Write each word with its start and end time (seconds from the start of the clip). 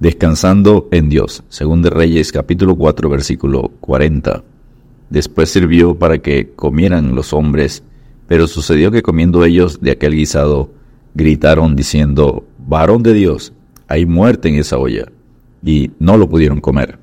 Descansando 0.00 0.88
en 0.92 1.10
Dios, 1.10 1.44
según 1.50 1.82
de 1.82 1.90
Reyes 1.90 2.32
capítulo 2.32 2.74
4 2.74 3.10
versículo 3.10 3.70
40. 3.80 4.42
Después 5.10 5.50
sirvió 5.50 5.94
para 5.94 6.20
que 6.20 6.52
comieran 6.56 7.14
los 7.14 7.34
hombres, 7.34 7.82
pero 8.26 8.46
sucedió 8.46 8.90
que 8.90 9.02
comiendo 9.02 9.44
ellos 9.44 9.82
de 9.82 9.90
aquel 9.90 10.14
guisado, 10.14 10.70
gritaron 11.14 11.76
diciendo, 11.76 12.46
varón 12.66 13.02
de 13.02 13.12
Dios, 13.12 13.52
hay 13.88 14.06
muerte 14.06 14.48
en 14.48 14.54
esa 14.54 14.78
olla, 14.78 15.04
y 15.62 15.90
no 15.98 16.16
lo 16.16 16.30
pudieron 16.30 16.62
comer. 16.62 16.98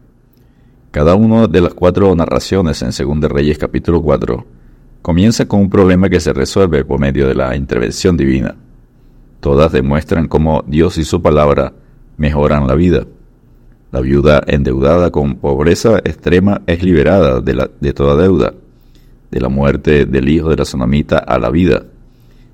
Cada 0.89 1.13
una 1.13 1.45
de 1.45 1.61
las 1.61 1.75
cuatro 1.75 2.15
narraciones 2.15 2.81
en 2.81 2.93
Según 2.93 3.19
de 3.19 3.27
Reyes 3.27 3.59
capítulo 3.59 4.01
4 4.01 4.43
comienza 5.03 5.47
con 5.47 5.59
un 5.59 5.69
problema 5.69 6.09
que 6.09 6.19
se 6.19 6.33
resuelve 6.33 6.83
por 6.83 6.99
medio 6.99 7.27
de 7.27 7.35
la 7.35 7.55
intervención 7.55 8.17
divina. 8.17 8.55
Todas 9.39 9.71
demuestran 9.71 10.27
cómo 10.27 10.63
Dios 10.65 10.97
y 10.97 11.03
su 11.03 11.21
palabra 11.21 11.73
mejoran 12.17 12.67
la 12.67 12.75
vida. 12.75 13.05
La 13.91 14.01
viuda 14.01 14.43
endeudada 14.45 15.11
con 15.11 15.35
pobreza 15.35 15.99
extrema 15.99 16.61
es 16.67 16.83
liberada 16.83 17.39
de, 17.39 17.93
toda 17.93 18.21
deuda, 18.21 18.53
de 19.31 19.39
la 19.39 19.47
muerte 19.47 20.05
del 20.05 20.27
hijo 20.27 20.49
de 20.49 20.57
la 20.57 20.65
sonamita 20.65 21.19
a 21.19 21.39
la 21.39 21.49
vida, 21.49 21.85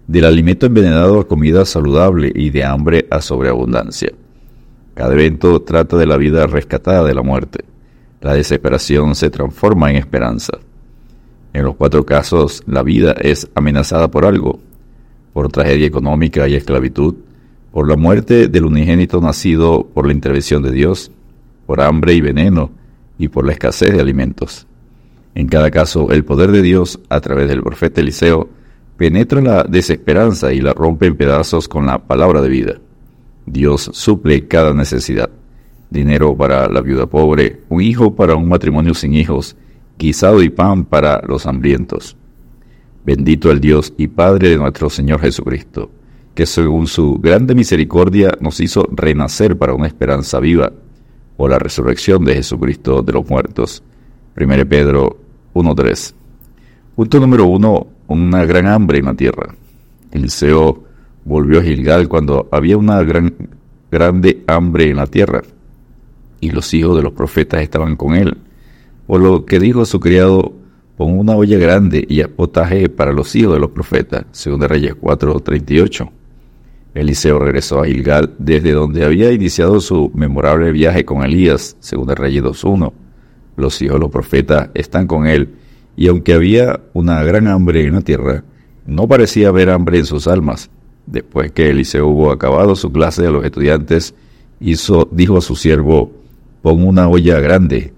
del 0.07 0.26
alimento 0.26 0.68
envenenado 0.68 1.21
a 1.21 1.27
comida 1.27 1.66
saludable 1.66 2.31
y 2.35 2.52
de 2.52 2.63
hambre 2.63 3.07
a 3.09 3.21
sobreabundancia. 3.21 4.12
Cada 4.94 5.13
evento 5.13 5.62
trata 5.63 5.98
de 5.98 6.05
la 6.05 6.18
vida 6.18 6.45
rescatada 6.45 7.04
de 7.04 7.16
la 7.16 7.23
muerte. 7.23 7.66
La 8.21 8.35
desesperación 8.35 9.16
se 9.16 9.32
transforma 9.32 9.90
en 9.90 9.95
esperanza. 9.95 10.59
En 11.52 11.63
los 11.63 11.76
cuatro 11.76 12.05
casos, 12.05 12.63
la 12.68 12.84
vida 12.84 13.13
es 13.20 13.49
amenazada 13.55 14.09
por 14.09 14.26
algo, 14.26 14.59
por 15.34 15.52
tragedia 15.52 15.88
económica 15.88 16.48
y 16.48 16.55
esclavitud, 16.55 17.16
por 17.73 17.90
la 17.90 17.98
muerte 17.98 18.48
del 18.50 18.66
unigénito 18.66 19.20
nacido 19.20 19.90
por 19.95 20.05
la 20.05 20.13
intervención 20.13 20.62
de 20.62 20.72
Dios, 20.72 21.12
por 21.66 21.82
hambre 21.82 22.13
y 22.13 22.22
veneno 22.22 22.70
y 23.18 23.30
por 23.30 23.48
la 23.48 23.54
escasez 23.54 23.91
de 23.94 23.99
alimentos. 23.99 24.68
En 25.34 25.48
cada 25.48 25.71
caso, 25.71 26.12
el 26.12 26.24
poder 26.24 26.52
de 26.52 26.62
Dios, 26.62 26.99
a 27.10 27.20
través 27.20 27.49
del 27.49 27.63
profeta 27.63 27.99
Eliseo, 27.99 28.48
penetra 28.96 29.41
la 29.41 29.63
desesperanza 29.63 30.54
y 30.54 30.62
la 30.62 30.74
rompe 30.74 31.07
en 31.07 31.18
pedazos 31.18 31.68
con 31.68 31.88
la 31.88 31.98
palabra 31.98 32.43
de 32.43 32.49
vida. 32.49 32.74
Dios 33.48 33.90
suple 33.91 34.48
cada 34.48 34.76
necesidad. 34.76 35.32
Dinero 35.90 36.37
para 36.37 36.70
la 36.70 36.82
viuda 36.82 37.08
pobre, 37.08 37.62
un 37.70 37.82
hijo 37.82 38.15
para 38.15 38.35
un 38.35 38.48
matrimonio 38.48 38.93
sin 38.93 39.15
hijos, 39.15 39.55
guisado 39.98 40.43
y 40.43 40.49
pan 40.49 40.85
para 40.85 41.24
los 41.27 41.48
hambrientos. 41.48 42.15
Bendito 43.04 43.49
el 43.49 43.60
Dios 43.60 43.96
y 43.98 44.10
Padre 44.10 44.49
de 44.49 44.58
nuestro 44.58 44.91
Señor 44.91 45.21
Jesucristo, 45.21 45.90
que 46.35 46.45
según 46.45 46.87
su 46.87 47.15
grande 47.15 47.55
misericordia 47.55 48.31
nos 48.39 48.59
hizo 48.59 48.87
renacer 48.91 49.57
para 49.57 49.73
una 49.73 49.87
esperanza 49.87 50.40
viva, 50.40 50.71
por 51.37 51.51
la 51.51 51.59
resurrección 51.59 52.25
de 52.25 52.35
Jesucristo 52.35 53.01
de 53.01 53.13
los 53.13 53.27
muertos. 53.29 53.84
1 54.40 54.67
Pedro 54.67 55.17
1.3. 55.53 56.13
Punto 56.95 57.20
número 57.20 57.45
1. 57.45 57.87
Una 58.07 58.45
gran 58.45 58.67
hambre 58.67 58.99
en 58.99 59.05
la 59.05 59.13
tierra. 59.13 59.55
Eliseo 60.12 60.84
volvió 61.25 61.59
a 61.59 61.63
Gilgal 61.63 62.07
cuando 62.07 62.47
había 62.51 62.77
una 62.77 63.01
gran, 63.03 63.34
grande 63.91 64.44
hambre 64.47 64.90
en 64.90 64.97
la 64.97 65.07
tierra, 65.07 65.41
y 66.40 66.51
los 66.51 66.73
hijos 66.73 66.97
de 66.97 67.03
los 67.03 67.13
profetas 67.13 67.62
estaban 67.62 67.95
con 67.95 68.16
él. 68.16 68.38
Por 69.07 69.22
lo 69.22 69.45
que 69.45 69.59
dijo 69.59 69.85
su 69.85 70.00
criado, 70.00 70.53
pon 70.97 71.18
una 71.18 71.35
olla 71.35 71.57
grande 71.57 72.06
y 72.07 72.23
potaje 72.23 72.90
para 72.90 73.13
los 73.13 73.35
hijos 73.35 73.53
de 73.53 73.59
los 73.59 73.72
profetas, 73.72 74.25
según 74.31 74.59
de 74.59 74.68
Reyes 74.68 74.95
4:38. 74.95 76.12
Eliseo 76.94 77.40
regresó 77.40 77.81
a 77.81 77.86
Gilgal 77.86 78.34
desde 78.38 78.72
donde 78.72 79.03
había 79.03 79.31
iniciado 79.31 79.80
su 79.81 80.12
memorable 80.13 80.72
viaje 80.72 81.06
con 81.06 81.24
Elías, 81.24 81.75
según 81.80 82.08
de 82.08 82.16
Reyes 82.16 82.44
2.1. 82.44 82.91
Los 83.56 83.81
hijos 83.81 83.96
de 83.96 84.00
los 84.00 84.12
profetas 84.12 84.69
están 84.74 85.08
con 85.08 85.28
él, 85.28 85.56
y 85.96 86.08
aunque 86.08 86.34
había 86.34 86.80
una 86.94 87.24
gran 87.24 87.47
hambre 87.47 87.84
en 87.84 87.94
la 87.96 88.02
tierra, 88.02 88.44
no 88.86 89.08
parecía 89.08 89.50
haber 89.50 89.70
hambre 89.70 90.00
en 90.00 90.06
sus 90.06 90.28
almas. 90.28 90.70
Después 91.06 91.52
que 91.52 91.70
Eliseo 91.70 92.08
hubo 92.08 92.32
acabado 92.32 92.76
su 92.76 92.92
clase 92.92 93.24
de 93.24 93.32
los 93.32 93.44
estudiantes, 93.44 94.14
hizo, 94.59 95.08
dijo 95.12 95.38
a 95.38 95.42
su 95.42 95.56
siervo, 95.56 96.12
pon 96.62 96.86
una 96.86 97.08
olla 97.08 97.40
grande, 97.40 97.94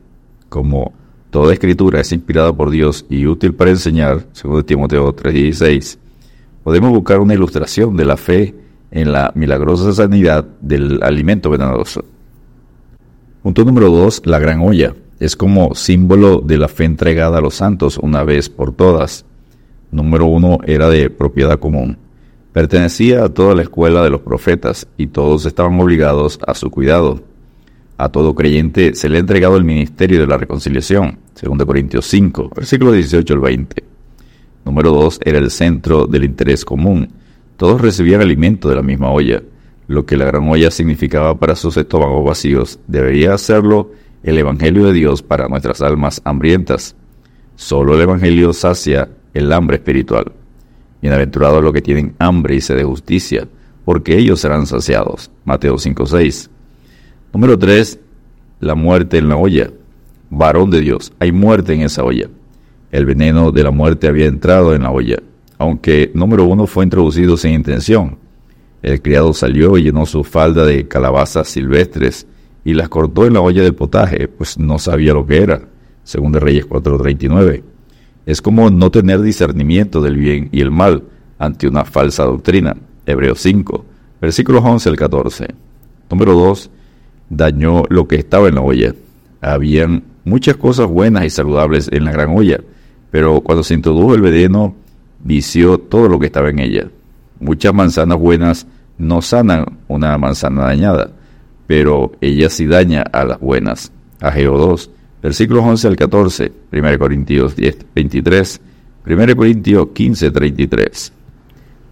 como 0.49 0.93
Toda 1.35 1.51
escritura 1.51 1.99
es 1.99 2.13
inspirada 2.13 2.53
por 2.53 2.69
Dios 2.69 3.05
y 3.09 3.25
útil 3.25 3.53
para 3.53 3.69
enseñar, 3.69 4.25
según 4.31 4.63
Timoteo 4.63 5.13
3:16. 5.13 5.99
Podemos 6.63 6.91
buscar 6.91 7.19
una 7.19 7.33
ilustración 7.33 7.97
de 7.97 8.05
la 8.05 8.15
fe 8.15 8.55
en 8.91 9.11
la 9.11 9.31
milagrosa 9.35 9.93
sanidad 9.93 10.45
del 10.61 11.01
alimento 11.03 11.49
venenoso. 11.49 12.03
Punto 13.41 13.63
número 13.63 13.89
2. 13.89 14.23
La 14.25 14.39
gran 14.39 14.61
olla. 14.61 14.95
Es 15.19 15.35
como 15.35 15.75
símbolo 15.75 16.41
de 16.41 16.57
la 16.57 16.67
fe 16.67 16.85
entregada 16.85 17.37
a 17.37 17.41
los 17.41 17.55
santos 17.55 17.97
una 17.97 18.23
vez 18.23 18.49
por 18.49 18.73
todas. 18.73 19.25
Número 19.91 20.25
1 20.25 20.59
era 20.65 20.89
de 20.89 21.09
propiedad 21.09 21.59
común. 21.59 21.97
Pertenecía 22.51 23.23
a 23.23 23.29
toda 23.29 23.53
la 23.53 23.61
escuela 23.61 24.03
de 24.03 24.09
los 24.09 24.21
profetas 24.21 24.87
y 24.97 25.07
todos 25.07 25.45
estaban 25.45 25.79
obligados 25.79 26.39
a 26.45 26.53
su 26.53 26.71
cuidado. 26.71 27.21
A 27.97 28.09
todo 28.09 28.35
creyente 28.35 28.95
se 28.95 29.09
le 29.09 29.17
ha 29.17 29.19
entregado 29.19 29.55
el 29.57 29.63
ministerio 29.63 30.19
de 30.19 30.27
la 30.27 30.37
reconciliación, 30.37 31.19
2 31.41 31.65
Corintios 31.65 32.05
5, 32.07 32.51
versículo 32.55 32.91
18 32.91 33.33
al 33.33 33.39
20. 33.39 33.83
Número 34.65 34.91
2 34.91 35.19
era 35.23 35.37
el 35.37 35.51
centro 35.51 36.07
del 36.07 36.23
interés 36.25 36.65
común. 36.65 37.09
Todos 37.57 37.81
recibían 37.81 38.21
alimento 38.21 38.69
de 38.69 38.75
la 38.75 38.81
misma 38.81 39.11
olla. 39.11 39.41
Lo 39.87 40.05
que 40.05 40.17
la 40.17 40.25
gran 40.25 40.49
olla 40.49 40.71
significaba 40.71 41.39
para 41.39 41.55
sus 41.55 41.77
estómagos 41.77 42.25
vacíos, 42.25 42.79
debería 42.87 43.33
hacerlo 43.33 43.91
el 44.23 44.37
Evangelio 44.37 44.87
de 44.87 44.93
Dios 44.93 45.21
para 45.21 45.47
nuestras 45.47 45.81
almas 45.81 46.21
hambrientas. 46.25 46.95
Solo 47.55 47.95
el 47.95 48.01
Evangelio 48.01 48.51
sacia 48.53 49.09
el 49.33 49.53
hambre 49.53 49.77
espiritual. 49.77 50.31
Bienaventurados 51.01 51.63
los 51.63 51.71
que 51.71 51.81
tienen 51.81 52.15
hambre 52.19 52.55
y 52.55 52.61
sed 52.61 52.77
de 52.77 52.83
justicia, 52.83 53.47
porque 53.85 54.17
ellos 54.17 54.39
serán 54.39 54.65
saciados. 54.65 55.31
Mateo 55.45 55.77
5:6. 55.77 56.49
Número 57.31 57.57
3. 57.57 57.99
La 58.59 58.75
muerte 58.75 59.19
en 59.19 59.29
la 59.29 59.37
olla. 59.37 59.69
Varón 60.29 60.71
de 60.71 60.81
Dios, 60.81 61.13
hay 61.19 61.31
muerte 61.31 61.73
en 61.73 61.81
esa 61.81 62.03
olla. 62.03 62.27
El 62.91 63.05
veneno 63.05 63.51
de 63.51 63.63
la 63.63 63.71
muerte 63.71 64.07
había 64.07 64.25
entrado 64.25 64.73
en 64.73 64.83
la 64.83 64.91
olla, 64.91 65.17
aunque 65.57 66.11
número 66.13 66.45
uno 66.45 66.67
fue 66.67 66.83
introducido 66.83 67.37
sin 67.37 67.53
intención. 67.53 68.17
El 68.81 69.01
criado 69.01 69.33
salió 69.33 69.77
y 69.77 69.83
llenó 69.83 70.05
su 70.05 70.23
falda 70.23 70.65
de 70.65 70.87
calabazas 70.87 71.47
silvestres 71.47 72.27
y 72.63 72.73
las 72.73 72.89
cortó 72.89 73.25
en 73.25 73.33
la 73.33 73.41
olla 73.41 73.63
del 73.63 73.75
potaje, 73.75 74.27
pues 74.27 74.59
no 74.59 74.79
sabía 74.79 75.13
lo 75.13 75.25
que 75.25 75.37
era, 75.37 75.61
según 76.03 76.33
Reyes 76.33 76.65
4:39. 76.67 77.63
Es 78.25 78.41
como 78.41 78.69
no 78.69 78.91
tener 78.91 79.21
discernimiento 79.21 80.01
del 80.01 80.17
bien 80.17 80.49
y 80.51 80.61
el 80.61 80.71
mal 80.71 81.03
ante 81.37 81.67
una 81.67 81.85
falsa 81.85 82.23
doctrina. 82.23 82.75
Hebreos 83.05 83.39
5, 83.41 83.85
versículos 84.19 84.63
11 84.63 84.89
al 84.89 84.95
14. 84.95 85.47
Número 86.09 86.33
2 86.33 86.71
dañó 87.29 87.83
lo 87.89 88.07
que 88.07 88.15
estaba 88.15 88.47
en 88.47 88.55
la 88.55 88.61
olla. 88.61 88.95
Habían 89.41 90.03
muchas 90.23 90.57
cosas 90.57 90.87
buenas 90.87 91.25
y 91.25 91.29
saludables 91.29 91.89
en 91.91 92.05
la 92.05 92.11
gran 92.11 92.35
olla, 92.35 92.59
pero 93.11 93.41
cuando 93.41 93.63
se 93.63 93.75
introdujo 93.75 94.15
el 94.15 94.21
veneno, 94.21 94.75
vició 95.25 95.77
todo 95.77 96.07
lo 96.07 96.17
que 96.17 96.27
estaba 96.27 96.49
en 96.49 96.59
ella. 96.59 96.89
Muchas 97.41 97.73
manzanas 97.73 98.17
buenas 98.17 98.65
no 98.97 99.21
sanan 99.21 99.79
una 99.89 100.17
manzana 100.17 100.63
dañada, 100.63 101.11
pero 101.67 102.13
ella 102.21 102.49
sí 102.49 102.65
daña 102.65 103.01
a 103.01 103.25
las 103.25 103.41
buenas. 103.41 103.91
Ageo 104.21 104.57
2, 104.57 104.89
versículos 105.21 105.65
11 105.65 105.87
al 105.89 105.95
14, 105.97 106.51
1 106.71 106.99
Corintios 106.99 107.57
10, 107.57 107.79
23, 107.93 108.61
1 109.05 109.35
Corintios 109.35 109.87
15, 109.93 110.31
33 110.31 111.13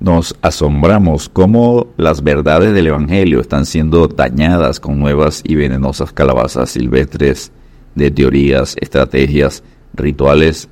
nos 0.04 0.36
asombramos 0.42 1.30
cómo 1.30 1.88
las 1.96 2.24
verdades 2.24 2.74
del 2.74 2.88
Evangelio 2.88 3.40
están 3.40 3.66
siendo 3.66 4.10
dañadas 4.10 4.82
con 4.82 5.00
nuevas 5.00 5.42
y 5.46 5.56
venenosas 5.56 6.12
calabazas 6.12 6.72
silvestres 6.72 7.54
de 7.96 8.12
teorías, 8.12 8.76
estrategias, 8.82 9.64
rituales 9.94 10.68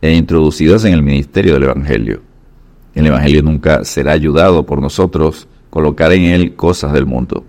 e 0.00 0.12
introducidas 0.12 0.84
en 0.84 0.94
el 0.94 1.02
ministerio 1.02 1.54
del 1.54 1.64
Evangelio. 1.64 2.22
El 2.94 3.06
Evangelio 3.06 3.42
nunca 3.42 3.84
será 3.84 4.12
ayudado 4.12 4.64
por 4.66 4.80
nosotros 4.80 5.48
colocar 5.70 6.12
en 6.12 6.24
él 6.24 6.56
cosas 6.56 6.92
del 6.92 7.06
mundo, 7.06 7.44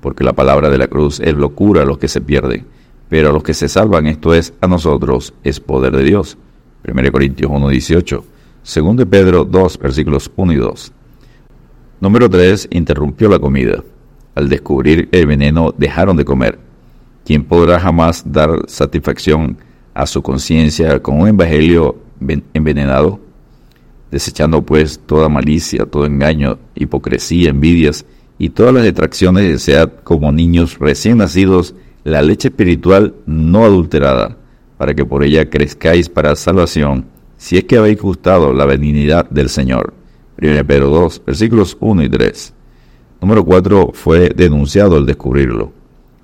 porque 0.00 0.24
la 0.24 0.32
palabra 0.32 0.68
de 0.68 0.78
la 0.78 0.88
cruz 0.88 1.20
es 1.20 1.34
locura 1.34 1.82
a 1.82 1.86
los 1.86 1.98
que 1.98 2.08
se 2.08 2.20
pierden, 2.20 2.66
pero 3.08 3.30
a 3.30 3.32
los 3.32 3.42
que 3.42 3.54
se 3.54 3.68
salvan, 3.68 4.06
esto 4.06 4.34
es, 4.34 4.52
a 4.60 4.66
nosotros, 4.66 5.34
es 5.44 5.60
poder 5.60 5.96
de 5.96 6.04
Dios. 6.04 6.36
1 6.84 7.12
Corintios 7.12 7.50
1.18 7.50 8.22
según 8.62 8.96
de 8.96 9.06
Pedro 9.06 9.44
2, 9.44 9.78
versículos 9.78 10.30
1 10.36 10.52
y 10.52 10.56
2. 10.56 10.92
Número 12.00 12.30
3. 12.30 12.68
Interrumpió 12.70 13.28
la 13.28 13.40
comida. 13.40 13.82
Al 14.34 14.48
descubrir 14.48 15.08
el 15.10 15.26
veneno 15.26 15.74
dejaron 15.76 16.16
de 16.16 16.24
comer. 16.24 16.58
¿Quién 17.24 17.44
podrá 17.44 17.80
jamás 17.80 18.22
dar 18.24 18.50
satisfacción 18.68 19.58
a 19.94 20.06
su 20.06 20.22
conciencia 20.22 21.00
con 21.00 21.20
un 21.20 21.28
evangelio 21.28 21.96
envenenado? 22.54 23.20
Desechando 24.10 24.62
pues 24.62 25.00
toda 25.06 25.28
malicia, 25.28 25.86
todo 25.86 26.06
engaño, 26.06 26.58
hipocresía, 26.74 27.50
envidias 27.50 28.04
y 28.38 28.50
todas 28.50 28.74
las 28.74 28.84
detracciones 28.84 29.48
desead 29.48 29.90
como 30.04 30.32
niños 30.32 30.78
recién 30.78 31.18
nacidos 31.18 31.74
la 32.04 32.22
leche 32.22 32.48
espiritual 32.48 33.14
no 33.26 33.64
adulterada, 33.64 34.36
para 34.76 34.94
que 34.94 35.04
por 35.04 35.22
ella 35.22 35.48
crezcáis 35.48 36.08
para 36.08 36.34
salvación, 36.34 37.06
si 37.36 37.56
es 37.56 37.64
que 37.64 37.76
habéis 37.76 38.00
gustado 38.00 38.52
la 38.52 38.66
benignidad 38.66 39.28
del 39.30 39.48
Señor. 39.48 39.94
1 40.40 40.66
Pedro 40.66 40.88
2, 40.88 41.22
versículos 41.24 41.76
1 41.78 42.02
y 42.02 42.08
3. 42.08 42.54
Número 43.20 43.44
4. 43.44 43.90
Fue 43.94 44.30
denunciado 44.30 44.96
al 44.96 45.06
descubrirlo. 45.06 45.72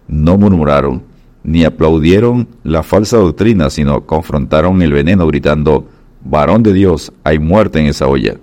No 0.09 0.37
murmuraron, 0.37 1.05
ni 1.49 1.65
aplaudieron 1.65 2.47
la 2.63 2.83
falsa 2.83 3.17
doctrina, 3.17 3.71
sino 3.71 4.05
confrontaron 4.05 4.83
el 4.83 4.93
veneno 4.93 5.27
gritando, 5.27 5.89
varón 6.23 6.63
de 6.63 6.75
Dios, 6.75 7.11
hay 7.25 7.39
muerte 7.39 7.79
en 7.79 7.87
esa 7.87 8.07
olla. 8.07 8.37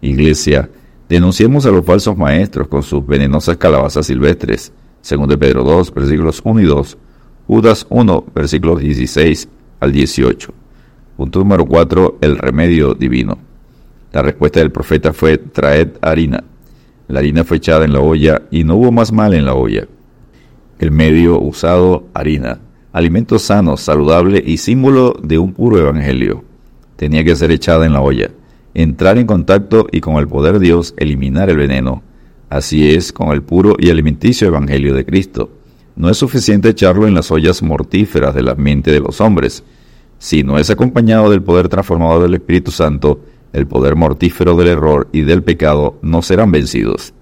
Iglesia, 0.00 0.70
denunciemos 1.08 1.66
a 1.66 1.72
los 1.72 1.84
falsos 1.84 2.16
maestros 2.16 2.68
con 2.68 2.84
sus 2.84 3.04
venenosas 3.04 3.56
calabazas 3.56 4.06
silvestres. 4.06 4.72
Segundo 5.00 5.36
Pedro 5.36 5.64
2, 5.64 5.92
versículos 5.92 6.40
1 6.44 6.60
y 6.60 6.64
2. 6.64 6.98
Judas 7.48 7.86
1, 7.88 8.24
versículos 8.32 8.80
16 8.80 9.48
al 9.80 9.90
18. 9.90 10.54
Punto 11.16 11.40
número 11.40 11.66
4. 11.66 12.18
El 12.20 12.38
remedio 12.38 12.94
divino. 12.94 13.36
La 14.12 14.22
respuesta 14.22 14.60
del 14.60 14.70
profeta 14.70 15.12
fue, 15.12 15.38
traed 15.38 15.88
harina. 16.00 16.44
La 17.08 17.18
harina 17.18 17.42
fue 17.42 17.56
echada 17.56 17.84
en 17.84 17.92
la 17.92 18.00
olla 18.00 18.42
y 18.52 18.62
no 18.62 18.76
hubo 18.76 18.92
más 18.92 19.10
mal 19.10 19.34
en 19.34 19.44
la 19.44 19.54
olla. 19.54 19.88
El 20.78 20.90
medio 20.90 21.40
usado, 21.40 22.08
harina. 22.14 22.60
Alimento 22.92 23.38
sano, 23.38 23.76
saludable 23.76 24.42
y 24.44 24.56
símbolo 24.58 25.14
de 25.22 25.38
un 25.38 25.52
puro 25.52 25.78
evangelio 25.78 26.44
tenía 26.98 27.22
que 27.22 27.36
ser 27.36 27.52
echada 27.52 27.86
en 27.86 27.92
la 27.92 28.00
olla, 28.00 28.28
entrar 28.74 29.18
en 29.18 29.26
contacto 29.26 29.86
y 29.92 30.00
con 30.00 30.16
el 30.16 30.26
poder 30.26 30.58
de 30.58 30.66
Dios 30.66 30.94
eliminar 30.96 31.48
el 31.48 31.56
veneno. 31.56 32.02
Así 32.50 32.90
es 32.90 33.12
con 33.12 33.30
el 33.30 33.42
puro 33.42 33.76
y 33.78 33.88
alimenticio 33.88 34.48
Evangelio 34.48 34.94
de 34.94 35.06
Cristo. 35.06 35.48
No 35.94 36.10
es 36.10 36.16
suficiente 36.16 36.70
echarlo 36.70 37.06
en 37.06 37.14
las 37.14 37.30
ollas 37.30 37.62
mortíferas 37.62 38.34
de 38.34 38.42
la 38.42 38.56
mente 38.56 38.90
de 38.90 38.98
los 38.98 39.20
hombres. 39.20 39.62
Si 40.18 40.42
no 40.42 40.58
es 40.58 40.70
acompañado 40.70 41.30
del 41.30 41.40
poder 41.40 41.68
transformador 41.68 42.22
del 42.22 42.34
Espíritu 42.34 42.72
Santo, 42.72 43.20
el 43.52 43.68
poder 43.68 43.94
mortífero 43.94 44.56
del 44.56 44.68
error 44.68 45.08
y 45.12 45.20
del 45.20 45.44
pecado 45.44 45.98
no 46.02 46.20
serán 46.22 46.50
vencidos. 46.50 47.14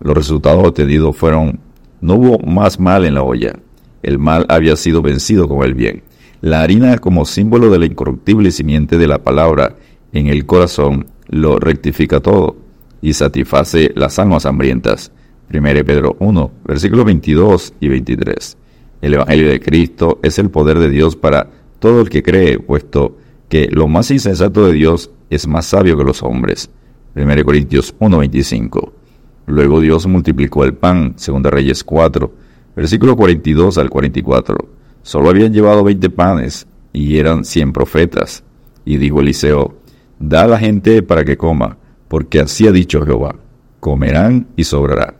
Los 0.00 0.16
resultados 0.16 0.66
obtenidos 0.66 1.14
fueron, 1.14 1.60
no 2.04 2.16
hubo 2.16 2.38
más 2.40 2.78
mal 2.78 3.06
en 3.06 3.14
la 3.14 3.22
olla. 3.22 3.54
El 4.02 4.18
mal 4.18 4.44
había 4.50 4.76
sido 4.76 5.00
vencido 5.00 5.48
con 5.48 5.64
el 5.64 5.72
bien. 5.72 6.02
La 6.42 6.60
harina 6.60 6.98
como 6.98 7.24
símbolo 7.24 7.70
de 7.70 7.78
la 7.78 7.86
incorruptible 7.86 8.50
simiente 8.50 8.98
de 8.98 9.08
la 9.08 9.22
palabra 9.22 9.76
en 10.12 10.26
el 10.26 10.44
corazón 10.44 11.06
lo 11.28 11.58
rectifica 11.58 12.20
todo 12.20 12.56
y 13.00 13.14
satisface 13.14 13.90
las 13.96 14.18
almas 14.18 14.44
hambrientas. 14.44 15.12
1 15.50 15.62
Pedro 15.86 16.16
1, 16.18 16.50
versículos 16.66 17.06
22 17.06 17.72
y 17.80 17.88
23. 17.88 18.56
El 19.00 19.14
Evangelio 19.14 19.48
de 19.48 19.60
Cristo 19.60 20.20
es 20.22 20.38
el 20.38 20.50
poder 20.50 20.78
de 20.78 20.90
Dios 20.90 21.16
para 21.16 21.48
todo 21.78 22.02
el 22.02 22.10
que 22.10 22.22
cree, 22.22 22.58
puesto 22.58 23.16
que 23.48 23.68
lo 23.70 23.88
más 23.88 24.10
insensato 24.10 24.66
de 24.66 24.74
Dios 24.74 25.10
es 25.30 25.46
más 25.46 25.64
sabio 25.64 25.96
que 25.96 26.04
los 26.04 26.22
hombres. 26.22 26.68
1 27.16 27.44
Corintios 27.44 27.94
1, 27.98 28.18
25. 28.18 29.03
Luego 29.46 29.80
Dios 29.80 30.06
multiplicó 30.06 30.64
el 30.64 30.74
pan, 30.74 31.14
2 31.14 31.42
Reyes 31.42 31.84
4, 31.84 32.32
versículo 32.74 33.16
42 33.16 33.78
al 33.78 33.90
44 33.90 34.56
Solo 35.04 35.28
habían 35.28 35.52
llevado 35.52 35.84
veinte 35.84 36.08
panes 36.08 36.66
y 36.92 37.18
eran 37.18 37.44
cien 37.44 37.74
profetas. 37.74 38.42
Y 38.86 38.96
dijo 38.96 39.20
Eliseo, 39.20 39.76
da 40.18 40.44
a 40.44 40.46
la 40.46 40.58
gente 40.58 41.02
para 41.02 41.24
que 41.24 41.36
coma, 41.36 41.76
porque 42.08 42.40
así 42.40 42.66
ha 42.66 42.72
dicho 42.72 43.04
Jehová, 43.04 43.36
comerán 43.80 44.46
y 44.56 44.64
sobrará. 44.64 45.14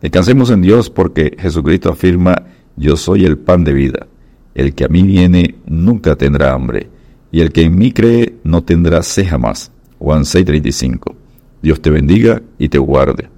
Descansemos 0.00 0.48
en 0.48 0.62
Dios 0.62 0.88
porque 0.88 1.36
Jesucristo 1.38 1.90
afirma, 1.90 2.44
yo 2.76 2.96
soy 2.96 3.26
el 3.26 3.36
pan 3.36 3.62
de 3.62 3.74
vida. 3.74 4.06
El 4.54 4.74
que 4.74 4.84
a 4.84 4.88
mí 4.88 5.02
viene 5.02 5.56
nunca 5.66 6.16
tendrá 6.16 6.54
hambre, 6.54 6.88
y 7.30 7.40
el 7.40 7.52
que 7.52 7.62
en 7.62 7.76
mí 7.76 7.92
cree 7.92 8.36
no 8.42 8.62
tendrá 8.64 9.02
sed 9.02 9.26
jamás. 9.28 9.70
Juan 9.98 10.24
6:35. 10.24 11.14
Dios 11.60 11.82
te 11.82 11.90
bendiga 11.90 12.40
y 12.58 12.68
te 12.68 12.78
guarde. 12.78 13.33